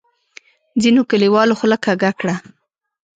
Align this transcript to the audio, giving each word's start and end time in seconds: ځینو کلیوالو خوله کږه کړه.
ځینو 0.81 1.01
کلیوالو 1.11 1.57
خوله 1.59 1.77
کږه 1.85 2.11
کړه. 2.19 2.35